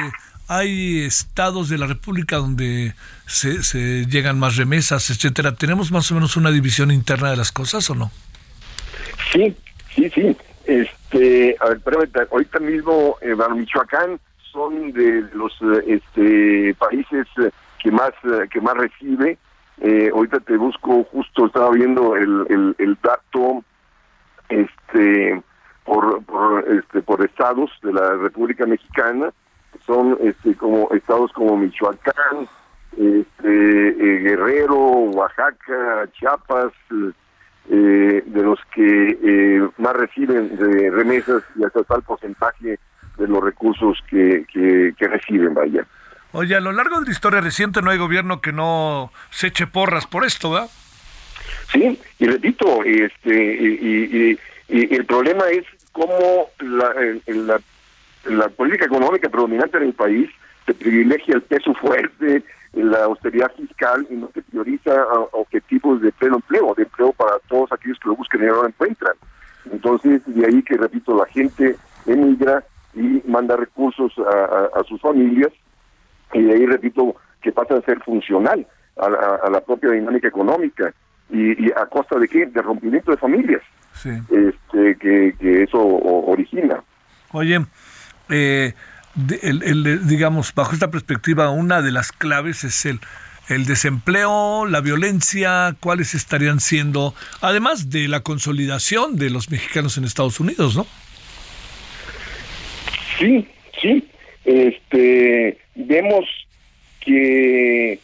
[0.49, 2.95] hay estados de la República donde
[3.27, 5.55] se llegan más remesas, etcétera.
[5.55, 8.11] ¿Tenemos más o menos una división interna de las cosas o no?
[9.33, 9.57] Sí,
[9.95, 10.37] sí, sí.
[10.67, 14.21] Este, a ver, espérame, ta- ahorita mismo, eh, Michoacán
[14.53, 17.51] son de los eh, este, países eh,
[17.83, 19.39] que más eh, que más recibe.
[19.81, 23.65] Eh, ahorita te busco, justo estaba viendo el, el, el dato,
[24.49, 25.43] este,
[25.85, 29.33] por, por, este, por estados de la República Mexicana.
[29.87, 32.49] Son este, como estados como Michoacán,
[32.93, 33.49] este,
[34.21, 36.73] Guerrero, Oaxaca, Chiapas,
[37.71, 42.79] eh, de los que eh, más reciben de remesas y hasta tal porcentaje
[43.17, 45.87] de los recursos que, que, que reciben, vaya.
[46.33, 49.67] Oye, a lo largo de la historia reciente no hay gobierno que no se eche
[49.67, 50.69] porras por esto, ¿verdad?
[51.73, 54.39] Sí, y repito, este, y, y- y-
[54.93, 56.93] y el problema es cómo la,
[57.27, 57.61] la,
[58.25, 60.31] la política económica predominante en el país
[60.67, 64.93] se privilegia el peso fuerte, la austeridad fiscal y no se prioriza
[65.33, 68.69] objetivos de pleno empleo, de empleo para todos aquellos que lo buscan y no lo
[68.69, 69.15] encuentran.
[69.73, 72.65] Entonces, de ahí que, repito, la gente emigra
[72.95, 74.31] y manda recursos a,
[74.77, 75.51] a- a sus familias
[76.33, 78.67] y de ahí, repito, que pasa a ser funcional
[78.97, 80.93] a, la- a la propia dinámica económica.
[81.33, 82.47] Y, y a costa de qué?
[82.47, 83.63] De rompimiento de familias,
[83.95, 84.11] Sí.
[84.31, 86.83] este, que, que eso origina.
[87.33, 87.61] Oye,
[88.31, 88.73] eh,
[89.43, 93.01] el- digamos, bajo esta perspectiva, una de las claves es el,
[93.49, 100.05] el desempleo, la violencia, cuáles estarían siendo, además de la consolidación de los mexicanos en
[100.05, 100.87] Estados Unidos, ¿no?
[103.19, 103.47] Sí,
[103.83, 104.05] sí.
[104.45, 106.25] Este, vemos
[107.01, 107.99] que,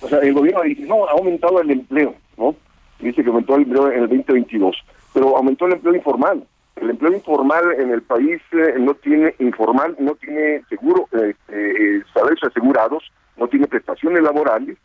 [0.00, 2.54] o sea, el gobierno dice, no, ha aumentado el empleo, ¿no?
[2.98, 4.76] Dice que aumentó el empleo en el 2022,
[5.12, 6.44] pero aumentó el empleo informal.
[6.76, 12.02] El empleo informal en el país eh, no tiene, informal, no tiene seguro, eh, eh,
[12.12, 14.76] salarios asegurados, no tiene prestaciones laborales.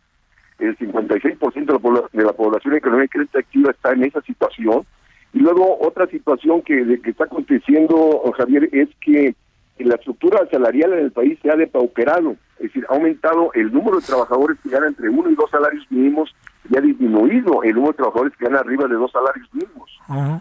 [0.59, 4.85] El 56% de la, de la población económicamente activa está en esa situación.
[5.33, 9.35] Y luego otra situación que, que está aconteciendo, Javier, es que
[9.79, 13.99] la estructura salarial en el país se ha depauperado, es decir, ha aumentado el número
[13.99, 16.33] de trabajadores que ganan entre uno y dos salarios mínimos
[16.69, 19.90] y ha disminuido el número de trabajadores que ganan arriba de dos salarios mínimos.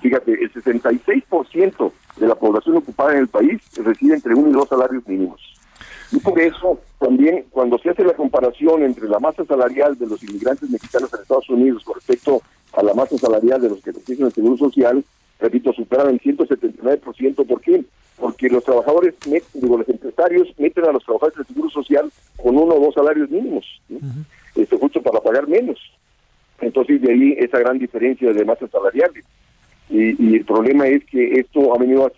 [0.01, 4.69] Fíjate, el 66% de la población ocupada en el país reside entre uno y dos
[4.69, 5.41] salarios mínimos.
[6.13, 10.23] Y por eso también cuando se hace la comparación entre la masa salarial de los
[10.23, 12.43] inmigrantes mexicanos en Estados Unidos con respecto
[12.73, 15.05] a la masa salarial de los que reciben el Seguro Social,
[15.39, 17.47] repito, superan el 179%.
[17.47, 17.85] ¿Por qué?
[18.17, 19.15] Porque los trabajadores,
[19.55, 23.31] digo, los empresarios meten a los trabajadores del Seguro Social con uno o dos salarios
[23.31, 23.65] mínimos.
[24.55, 25.79] Esto justo para pagar menos.
[26.61, 29.11] Entonces de ahí esa gran diferencia de masa salarial.
[29.91, 32.11] Y, y el problema es que esto ha venido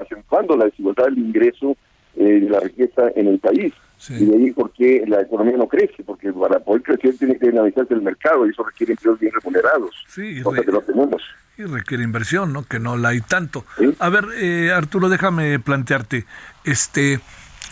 [0.00, 1.76] acentuando la desigualdad del ingreso
[2.16, 3.72] eh, de la riqueza en el país.
[3.96, 4.14] Sí.
[4.14, 7.46] Y de ahí por qué la economía no crece, porque para poder crecer tiene que
[7.48, 11.22] dinamizarse el mercado y eso requiere empleos bien remunerados, Sí, cosa re- que no tenemos.
[11.56, 12.64] Y requiere inversión, ¿no?
[12.66, 13.64] Que no la hay tanto.
[13.78, 13.94] Sí.
[14.00, 16.26] A ver, eh, Arturo, déjame plantearte,
[16.64, 17.20] este, eh,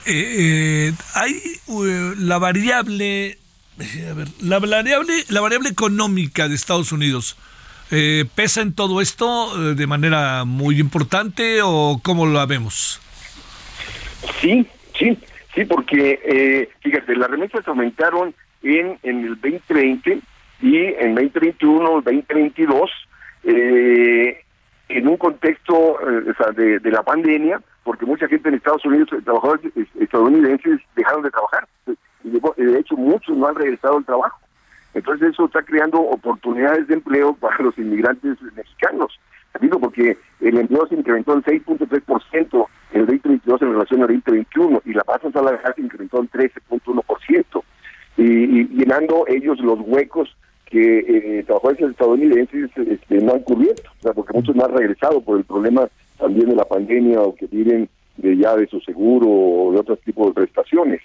[0.06, 3.26] eh, hay eh, la variable,
[3.78, 7.36] eh, a ver, la variable, la variable económica de Estados Unidos.
[7.92, 13.00] Eh, ¿Pesa en todo esto eh, de manera muy importante o cómo la vemos?
[14.40, 14.66] Sí,
[14.98, 15.18] sí,
[15.54, 20.20] sí, porque eh, fíjate, las remesas aumentaron en, en el 2020
[20.62, 22.90] y en 2021, 2022,
[23.44, 24.44] eh,
[24.88, 29.22] en un contexto eh, de, de la pandemia, porque mucha gente en Estados Unidos, eh,
[29.24, 29.64] trabajadores
[29.98, 31.66] estadounidenses, dejaron de trabajar.
[32.24, 32.30] Y
[32.64, 34.38] de hecho, muchos no han regresado al trabajo.
[34.94, 39.18] Entonces eso está creando oportunidades de empleo para los inmigrantes mexicanos.
[39.60, 44.82] Digo, porque el empleo se incrementó en 6.3% en el 2022 en relación al 2021
[44.86, 47.62] y la masa salarial se incrementó en 13.1%.
[48.16, 50.34] Y, y llenando ellos los huecos
[50.72, 55.20] que eh, trabajadores estadounidenses este, no han cubierto, o sea, porque muchos no han regresado
[55.20, 55.86] por el problema
[56.18, 60.00] también de la pandemia o que viven de ya de su seguro o de otros
[60.00, 61.02] tipos de prestaciones.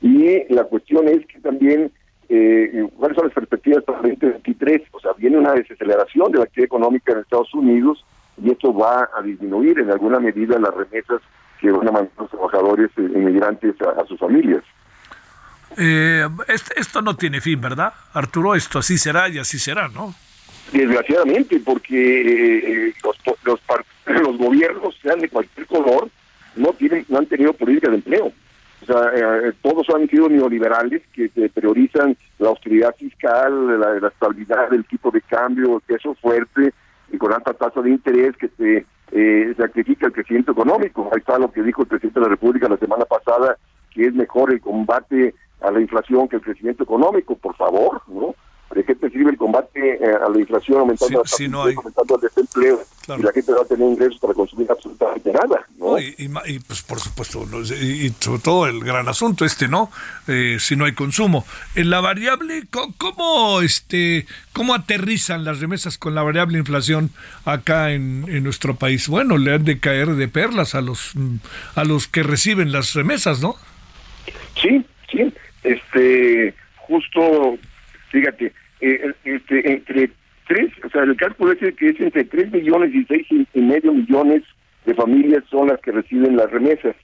[0.00, 1.92] Y la cuestión es que también,
[2.34, 4.82] eh, ¿cuáles son las perspectivas para el 2023?
[4.92, 8.04] O sea, viene una desaceleración de la actividad económica en Estados Unidos
[8.42, 11.20] y esto va a disminuir en alguna medida las remesas
[11.60, 14.62] que van a mandar los trabajadores eh, inmigrantes a, a sus familias.
[15.76, 18.54] Eh, este- esto no tiene fin, ¿verdad, Arturo?
[18.54, 20.14] Esto así será y así será, ¿no?
[20.72, 23.60] Desgraciadamente, porque eh, los, los,
[24.22, 26.08] los gobiernos, sean de cualquier color,
[26.56, 28.32] no tienen no han tenido política de empleo.
[28.84, 34.08] O sea, eh, todos han sido neoliberales que eh, priorizan la austeridad fiscal, la, la
[34.08, 36.72] estabilidad del tipo de cambio, el peso fuerte
[37.10, 41.08] y con alta tasa de interés que se eh, sacrifica el crecimiento económico.
[41.12, 43.56] Ahí está lo que dijo el presidente de la República la semana pasada,
[43.90, 48.34] que es mejor el combate a la inflación que el crecimiento económico, por favor, ¿no?
[48.74, 51.64] ¿De qué te sirve el combate eh, a la inflación aumentando, Sí, la sí, no
[51.64, 51.74] hay.
[51.74, 53.20] aumentando el desempleo Claro.
[53.20, 55.90] y la gente va a tener ingresos para consumir absolutamente nada, ¿no?
[55.92, 57.60] No, y, y ma- y, pues por supuesto, ¿no?
[57.60, 59.90] y, y sobre todo el gran asunto este, ¿no?
[60.26, 61.44] Eh, si no hay consumo.
[61.74, 62.64] En la variable,
[62.96, 67.10] ¿cómo, este, cómo aterrizan las remesas con la variable inflación
[67.44, 69.06] acá en, en nuestro país?
[69.08, 71.12] Bueno, le han de caer de perlas a los,
[71.74, 73.56] a los que reciben las remesas, ¿no?
[74.62, 75.30] Sí, sí,
[75.62, 77.58] este, justo,
[78.10, 78.52] fíjate,
[78.92, 80.10] eh, este, entre
[80.48, 83.60] tres, o sea, el cálculo es que es entre tres millones y seis y y
[83.62, 84.42] medio millones
[84.84, 86.94] de familias son las que reciben las remesas.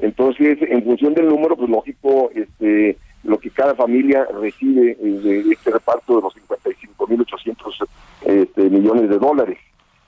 [0.00, 5.72] Entonces, en función del número, pues lógico, este, lo que cada familia recibe de este
[5.72, 7.88] reparto de los 55.800
[8.26, 9.58] este, millones de dólares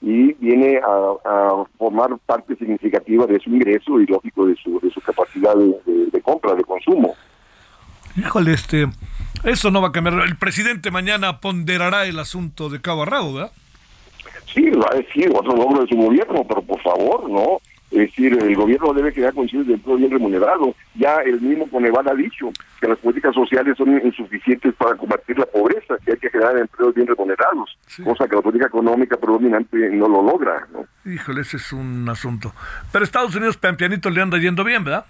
[0.01, 4.89] y viene a, a formar parte significativa de su ingreso y lógico de su, de
[4.89, 7.13] su capacidad de, de- de compra, de consumo.
[8.17, 8.87] Híjole, este,
[9.43, 10.19] eso no va a cambiar.
[10.27, 13.51] El presidente mañana ponderará el asunto de cabo a rabo, ¿verdad?
[14.53, 17.59] Sí, va a decir otro logro de su gobierno, pero por favor, ¿no?
[17.89, 20.73] Es decir, el gobierno debe crear condiciones de empleo bien remunerado.
[20.95, 25.45] Ya el mismo Coneval ha dicho que las políticas sociales son insuficientes para combatir la
[25.45, 28.01] pobreza, que hay que generar empleos bien remunerados, Sí.
[28.03, 30.85] cosa que la política económica predominante no lo logra, ¿no?
[31.11, 32.53] Híjole, ese es un asunto.
[32.93, 35.05] Pero Estados Unidos pian pianito le anda yendo bien, ¿verdad?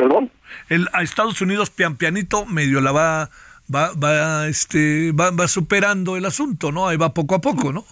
[0.00, 0.30] Perdón.
[0.68, 3.30] El, a Estados Unidos pian pianito medio la va,
[3.72, 6.88] va, va, este, va, va superando el asunto, ¿no?
[6.88, 7.84] Ahí va poco a poco, ¿no?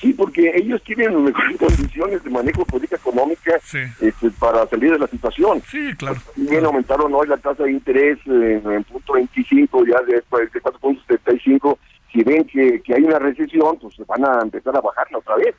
[0.00, 3.78] Sí, porque ellos tienen mejores condiciones de manejo de política económica Sí.
[4.00, 5.62] este, para salir de la situación.
[5.70, 6.16] Sí, claro.
[6.34, 11.78] Bien aumentaron hoy la tasa de interés eh, en punto 25, ya de, de 4.75.
[12.12, 15.54] Si ven que, que hay una recesión, pues van a empezar a bajarla otra vez.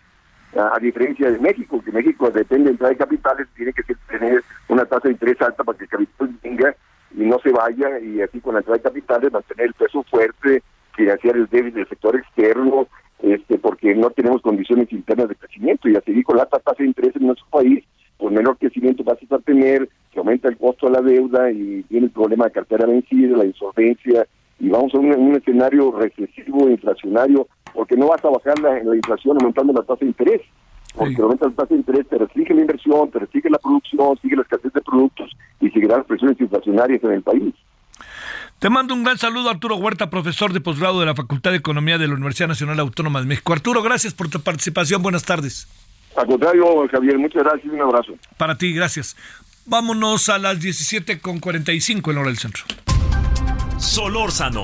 [0.56, 4.86] A, diferencia de México, que México depende de entrada de capitales, tiene que tener una
[4.86, 6.76] tasa de interés alta para que el capital venga
[7.18, 10.64] y no se vaya, y así con la entrada de capitales mantener el peso fuerte,
[10.96, 12.88] financiar el débil del sector externo,
[13.22, 16.86] este porque no tenemos condiciones internas de crecimiento y a seguir con la tasa de
[16.86, 17.84] interés en nuestro país,
[18.18, 22.08] pues menor crecimiento vas a tener, que aumenta el costo de la deuda y viene
[22.08, 24.26] el problema de cartera vencida, la insolvencia,
[24.60, 28.96] y vamos a un, un escenario recesivo, inflacionario, porque no vas a bajar la, la
[28.96, 30.42] inflación aumentando la tasa de interés,
[30.96, 31.22] porque Sí.
[31.22, 34.42] aumenta la tasa de interés, te restringe la inversión, te restringe la producción, sigue la
[34.44, 37.54] escasez de productos y seguirán las presiones inflacionarias en el país.
[38.60, 41.98] Te mando un gran saludo, Arturo Huerta, profesor de posgrado de la Facultad de Economía
[41.98, 43.52] de la Universidad Nacional Autónoma de México.
[43.52, 45.04] Arturo, gracias por tu participación.
[45.04, 45.68] Buenas tardes.
[46.16, 48.14] Al contrario, Javier, muchas gracias y un abrazo.
[48.38, 49.18] Para ti, gracias.
[49.66, 52.64] Vámonos a las 17.45 en hora del centro.
[53.78, 54.64] Solórzano,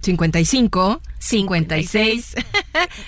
[0.00, 2.34] 55, 56,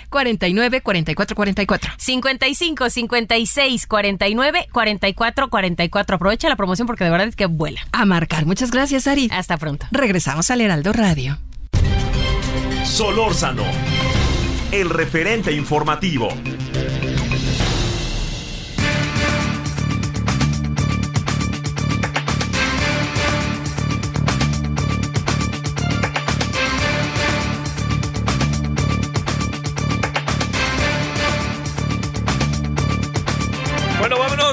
[0.09, 1.91] 49, 44, 44.
[1.97, 6.15] 55 56 49 44 44.
[6.15, 7.81] Aprovecha la promoción porque de verdad es que vuela.
[7.91, 8.45] A marcar.
[8.45, 9.29] Muchas gracias, Ari.
[9.31, 9.87] Hasta pronto.
[9.91, 11.39] Regresamos al Heraldo Radio.
[12.83, 13.63] Solórzano,
[14.71, 16.29] el referente informativo.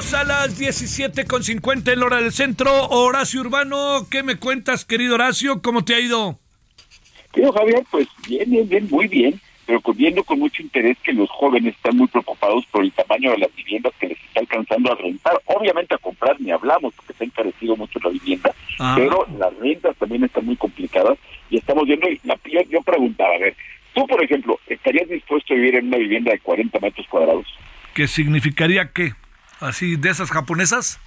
[0.01, 2.87] A las 17.50 en la hora del centro.
[2.89, 5.61] Horacio Urbano, ¿qué me cuentas, querido Horacio?
[5.61, 6.39] ¿Cómo te ha ido?
[7.31, 11.29] Querido Javier, pues bien, bien, bien, muy bien, pero viendo con mucho interés que los
[11.29, 14.95] jóvenes están muy preocupados por el tamaño de las viviendas que les está alcanzando a
[14.95, 15.39] rentar.
[15.45, 18.95] Obviamente a comprar ni hablamos porque se ha encarecido mucho la vivienda, Ah.
[18.97, 21.17] pero las rentas también están muy complicadas
[21.51, 23.55] y estamos viendo, la, yo, yo preguntaba, a ver,
[23.93, 27.45] tú por ejemplo, ¿estarías dispuesto a vivir en una vivienda de 40 metros cuadrados?
[27.93, 29.13] ¿Qué significaría qué?
[29.61, 30.99] ¿Así de esas japonesas?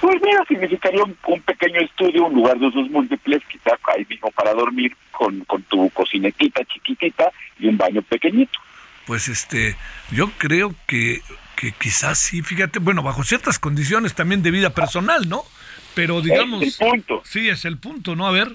[0.00, 4.30] Pues mira, significaría un, un pequeño estudio, un lugar de usos múltiples, quizá ahí mismo
[4.30, 8.58] para dormir, con, con tu cocinetita chiquitita y un baño pequeñito.
[9.06, 9.76] Pues este,
[10.10, 11.22] yo creo que,
[11.56, 15.42] que quizás sí, fíjate, bueno, bajo ciertas condiciones también de vida personal, ¿no?
[15.94, 16.62] Pero digamos...
[16.62, 17.22] Es el punto.
[17.24, 18.26] Sí, es el punto, ¿no?
[18.26, 18.54] A ver.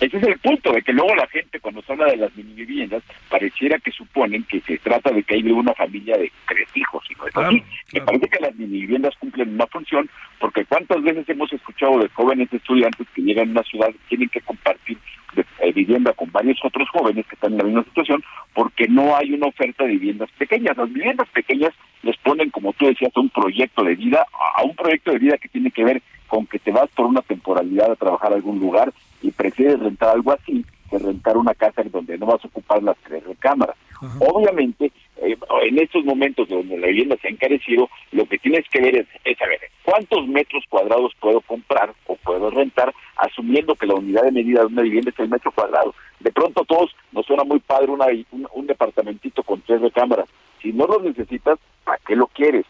[0.00, 2.52] Ese es el punto, de que luego la gente cuando se habla de las mini
[2.54, 6.68] viviendas pareciera que suponen que se trata de que hay de una familia de tres
[6.74, 7.62] hijos, y no es así.
[7.92, 12.08] Me parece que las mini viviendas cumplen una función, porque cuántas veces hemos escuchado de
[12.08, 14.98] jóvenes estudiantes que llegan a una ciudad y tienen que compartir
[15.34, 18.22] de- vivienda con varios otros jóvenes que están en la misma situación,
[18.54, 20.76] porque no hay una oferta de viviendas pequeñas.
[20.76, 21.72] Las viviendas pequeñas
[22.02, 24.26] les ponen, como tú decías, un proyecto de vida,
[24.56, 27.22] a un proyecto de vida que tiene que ver con que te vas por una
[27.22, 31.82] temporalidad a trabajar a algún lugar y prefieres rentar algo así que rentar una casa
[31.82, 33.76] en donde no vas a ocupar las tres recámaras.
[34.20, 38.80] Obviamente, eh, en estos momentos donde la vivienda se ha encarecido, lo que tienes que
[38.80, 44.22] ver es, saber cuántos metros cuadrados puedo comprar o puedo rentar, asumiendo que la unidad
[44.22, 45.94] de medida de una vivienda es el metro cuadrado.
[46.20, 50.28] De pronto a todos nos suena muy padre una, un, un departamentito con tres recámaras.
[50.62, 52.64] Si no lo necesitas, ¿para qué lo quieres?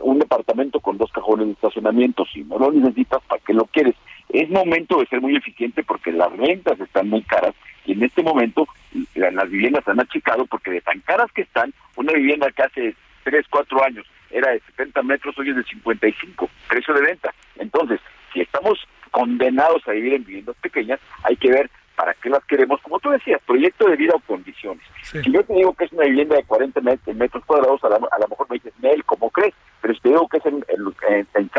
[0.00, 3.94] Un departamento con dos cajones de estacionamiento, si no lo necesitas, ¿para qué lo quieres?
[4.28, 7.54] Es momento de ser muy eficiente porque las rentas están muy caras
[7.86, 8.66] y en este momento
[9.14, 12.94] la- las viviendas han achicado porque de tan caras que están, una vivienda que hace
[13.24, 17.32] 3, 4 años era de 70 metros, hoy es de 55, precio de venta.
[17.56, 18.00] Entonces,
[18.32, 18.78] si estamos
[19.10, 23.10] condenados a vivir en viviendas pequeñas, hay que ver para qué las queremos, como tú
[23.10, 24.84] decías, proyecto de vida o condiciones.
[25.02, 25.20] Sí.
[25.20, 27.96] Si yo te digo que es una vivienda de 40 met- metros cuadrados, a, la-
[27.96, 29.52] a lo mejor me dices, Nel, ¿cómo crees?
[29.80, 31.50] Pero si te digo que es en, en, en,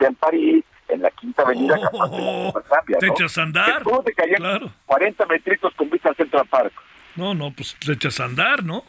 [0.00, 3.12] en París, en la Quinta Avenida, Oh, capaz cosa cambia, te ¿no?
[3.12, 3.82] echas a andar.
[3.82, 4.70] ¿Cómo te caían Claro.
[4.86, 6.72] 40 metritos con vista al Central Park?
[7.16, 8.84] No, no, pues te echas a andar, ¿no?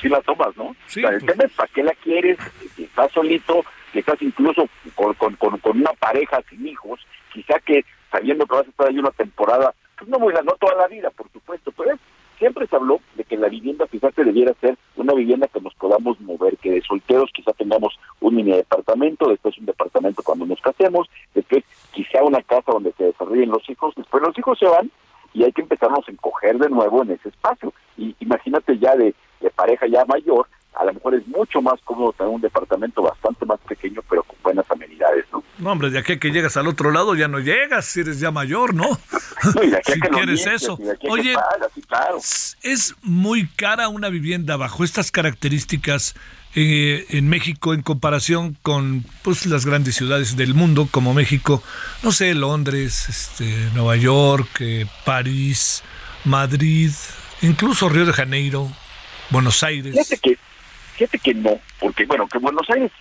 [0.00, 0.74] si la tomas, ¿no?
[0.86, 1.32] Sí, o sea, el pues.
[1.32, 2.38] tema es para qué la quieres,
[2.74, 6.98] si estás solito, si estás incluso con, con, con, con una pareja sin hijos,
[7.32, 10.52] quizá que sabiendo que vas a estar ahí una temporada, pues no muy la- no
[10.58, 11.96] toda la vida, por supuesto, pero
[12.38, 16.18] siempre se habló de que la vivienda fíjate debiera ser una vivienda que nos podamos
[16.20, 21.06] mover, que de solteros quizá tengamos un mini departamento, después un departamento cuando nos casemos,
[21.34, 24.90] después quizá una casa donde se desarrollen los hijos, después los hijos se van
[25.34, 27.72] y hay que empezarnos a encoger de nuevo en ese espacio.
[27.98, 32.12] Y imagínate ya de, de pareja ya mayor, a lo mejor es mucho más cómodo
[32.12, 35.42] tener un departamento bastante más pequeño, pero con buenas amenidades, ¿no?
[35.58, 38.18] No, hombre, de aquí a que llegas al otro lado ya no llegas, si eres
[38.20, 38.86] ya mayor, ¿no?
[39.54, 40.76] No, y de aquí a si que quieres eso.
[40.80, 42.18] y de aquí a que Oye, pagas, sí, claro.
[42.62, 46.14] es muy cara una vivienda bajo estas características
[46.54, 51.62] eh, en México en comparación con pues las grandes ciudades del mundo como México,
[52.02, 53.44] no sé, Londres, este,
[53.74, 55.82] Nueva York, eh, París,
[56.24, 56.90] Madrid,
[57.42, 58.68] incluso Río de Janeiro,
[59.30, 59.92] Buenos Aires.
[59.94, 60.38] Fíjate que,
[61.00, 62.92] fíjate que no, porque bueno, que Buenos Aires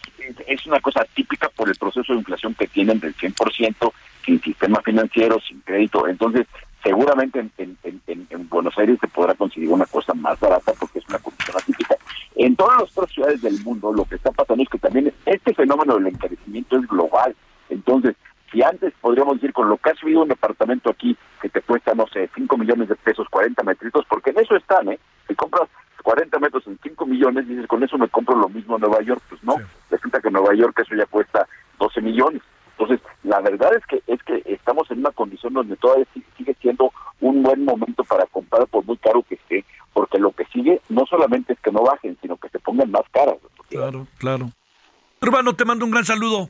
[0.47, 3.91] es- una cosa típica por el proceso de inflación que tienen del 100%,
[4.25, 6.07] sin sistema financiero, sin crédito.
[6.07, 6.45] Entonces,
[6.81, 10.73] seguramente en, en- en- en- en Buenos Aires se podrá conseguir una cosa más barata
[10.79, 11.97] porque es una condición atípica.
[12.35, 15.53] En todas las otras ciudades del mundo lo que está pasando es que también este
[15.53, 17.35] fenómeno del encarecimiento es global.
[17.69, 18.15] Entonces,
[18.51, 21.93] si antes podríamos decir con lo que ha subido un departamento aquí que te cuesta,
[21.95, 24.99] no sé, 5 millones de pesos, 40 metritos, porque en eso están, ¿eh?
[25.27, 25.67] Si compras
[26.01, 26.78] 40 metros en 5
[27.09, 29.21] millones, dices, con eso me compro lo mismo en Nueva York.
[29.29, 29.55] Pues no,
[29.89, 31.47] resulta que en Nueva York eso ya cuesta
[31.79, 32.41] 12 millones.
[32.77, 36.55] Entonces, la verdad es que es que estamos en una condición donde todavía si- sigue
[36.61, 40.79] siendo un buen momento para comprar por muy caro que esté, porque lo que sigue
[40.87, 43.35] no solamente es que no bajen, sino que se pongan más caras.
[43.69, 44.49] Claro, claro.
[45.21, 46.49] Urbano, te mando un gran saludo.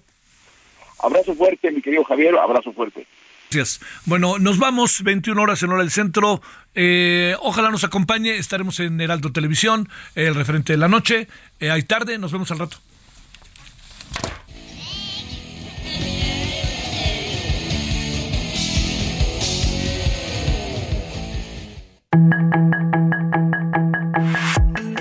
[1.02, 3.08] Abrazo fuerte, mi querido Javier, abrazo fuerte.
[3.52, 3.80] Gracias.
[4.06, 6.40] Bueno, nos vamos, 21 horas en hora del centro.
[6.76, 11.28] Eh, ojalá nos acompañe, estaremos en Heraldo Televisión, el referente de la noche.
[11.60, 12.78] Eh, hay tarde, nos vemos al rato.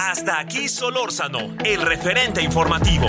[0.01, 3.09] Hasta aquí Solórzano, el referente informativo.